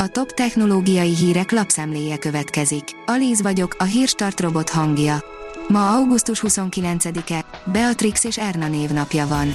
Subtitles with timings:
[0.00, 2.84] A top technológiai hírek lapszemléje következik.
[3.06, 5.24] Alíz vagyok, a hírstart robot hangja.
[5.68, 9.54] Ma augusztus 29-e, Beatrix és Erna névnapja van.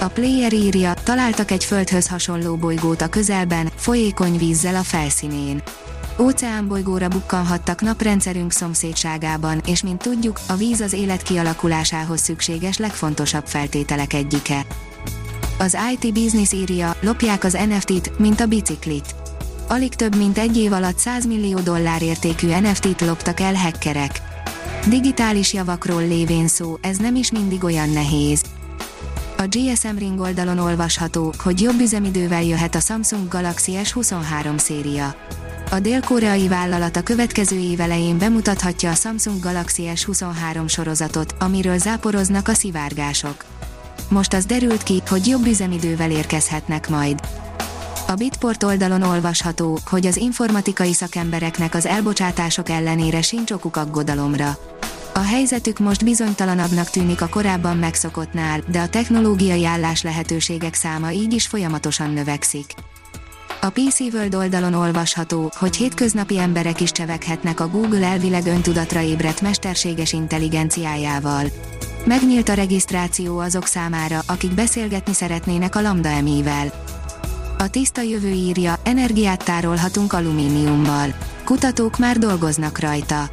[0.00, 5.62] A player írja, találtak egy földhöz hasonló bolygót a közelben, folyékony vízzel a felszínén.
[6.18, 14.12] Óceánbolygóra bukkanhattak naprendszerünk szomszédságában, és mint tudjuk, a víz az élet kialakulásához szükséges legfontosabb feltételek
[14.12, 14.66] egyike.
[15.58, 19.19] Az IT Business írja, lopják az NFT-t, mint a biciklit.
[19.72, 24.20] Alig több mint egy év alatt 100 millió dollár értékű NFT-t loptak el hackerek.
[24.88, 28.42] Digitális javakról lévén szó, ez nem is mindig olyan nehéz.
[29.36, 35.14] A GSM Ring oldalon olvasható, hogy jobb üzemidővel jöhet a Samsung Galaxy S23 széria.
[35.70, 42.48] A dél-koreai vállalat a következő év elején bemutathatja a Samsung Galaxy S23 sorozatot, amiről záporoznak
[42.48, 43.44] a szivárgások.
[44.08, 47.20] Most az derült ki, hogy jobb üzemidővel érkezhetnek majd.
[48.10, 54.58] A Bitport oldalon olvasható, hogy az informatikai szakembereknek az elbocsátások ellenére sincs okuk aggodalomra.
[55.14, 61.32] A helyzetük most bizonytalanabbnak tűnik a korábban megszokottnál, de a technológiai állás lehetőségek száma így
[61.32, 62.74] is folyamatosan növekszik.
[63.60, 69.40] A PC World oldalon olvasható, hogy hétköznapi emberek is cseveghetnek a Google elvileg öntudatra ébredt
[69.40, 71.46] mesterséges intelligenciájával.
[72.04, 76.98] Megnyílt a regisztráció azok számára, akik beszélgetni szeretnének a Lambda emivel.
[77.60, 81.14] A tiszta jövő írja, energiát tárolhatunk alumíniummal.
[81.44, 83.30] Kutatók már dolgoznak rajta.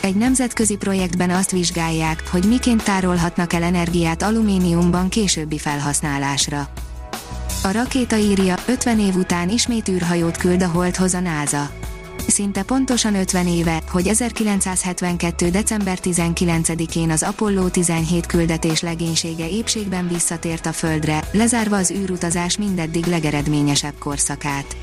[0.00, 6.68] Egy nemzetközi projektben azt vizsgálják, hogy miként tárolhatnak el energiát alumíniumban későbbi felhasználásra.
[7.62, 11.70] A rakéta írja, 50 év után ismét űrhajót küld a Holdhoz a NASA.
[12.26, 15.50] Szinte pontosan 50 éve, hogy 1972.
[15.50, 23.04] december 19-én az Apollo 17 küldetés legénysége épségben visszatért a Földre, lezárva az űrutazás mindeddig
[23.04, 24.76] legeredményesebb korszakát.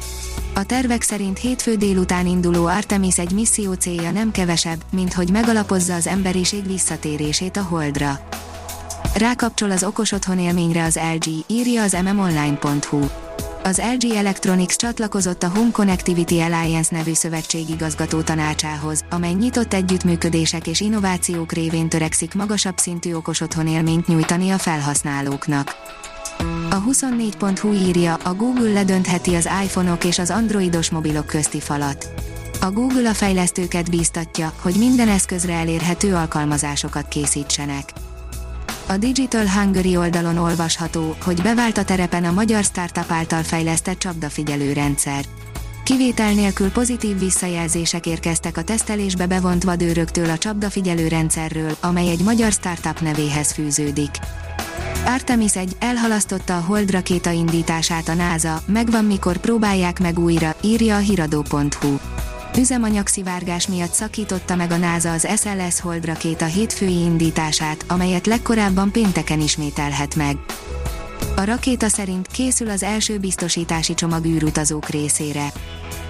[0.54, 5.94] A tervek szerint hétfő délután induló Artemis egy misszió célja nem kevesebb, mint hogy megalapozza
[5.94, 8.28] az emberiség visszatérését a Holdra.
[9.16, 13.23] Rákapcsol az okos otthon élményre az LG, írja az mmonline.hu.
[13.64, 20.68] Az LG Electronics csatlakozott a Home Connectivity Alliance nevű szövetség igazgató tanácsához, amely nyitott együttműködések
[20.68, 25.76] és innovációk révén törekszik magasabb szintű okos otthon élményt nyújtani a felhasználóknak.
[26.70, 32.14] A 24.hu írja, a Google ledöntheti az iPhone-ok és az androidos mobilok közti falat.
[32.62, 38.03] A Google a fejlesztőket bíztatja, hogy minden eszközre elérhető alkalmazásokat készítsenek.
[38.88, 44.74] A Digital Hungary oldalon olvasható, hogy bevált a terepen a magyar startup által fejlesztett csapdafigyelő
[44.74, 45.26] rendszer.
[45.84, 52.52] Kivétel nélkül pozitív visszajelzések érkeztek a tesztelésbe bevont vadőröktől a csapdafigyelő rendszerről, amely egy magyar
[52.52, 54.12] startup nevéhez fűződik.
[55.06, 60.96] Artemis 1 elhalasztotta a Hold rakéta indítását a NASA, megvan mikor próbálják meg újra, írja
[60.96, 61.98] a hiradó.hu.
[62.58, 69.42] Üzemanyagszivárgás miatt szakította meg a NASA az SLS Hold rakéta hétfői indítását, amelyet legkorábban pénteken
[69.42, 70.38] ismételhet meg.
[71.36, 75.52] A rakéta szerint készül az első biztosítási csomag űrutazók részére.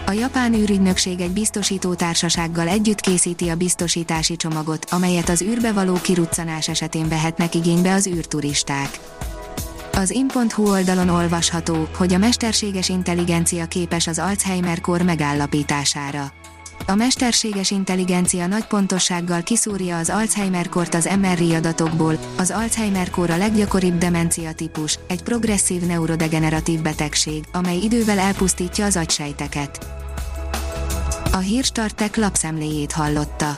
[0.05, 5.93] A japán űrügynökség egy biztosító társasággal együtt készíti a biztosítási csomagot, amelyet az űrbe való
[6.01, 8.99] kiruccanás esetén vehetnek igénybe az űrturisták.
[9.97, 16.31] Az in.hu oldalon olvasható, hogy a mesterséges intelligencia képes az Alzheimer-kor megállapítására.
[16.87, 22.17] A mesterséges intelligencia nagy pontossággal kiszúrja az Alzheimer-kort az MRI adatokból.
[22.37, 29.85] Az Alzheimer-kor a leggyakoribb demencia típus, egy progresszív neurodegeneratív betegség, amely idővel elpusztítja az agysejteket.
[31.31, 33.57] A hírstartek lapszemléjét hallotta.